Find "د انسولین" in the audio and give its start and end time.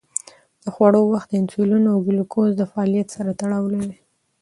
1.29-1.83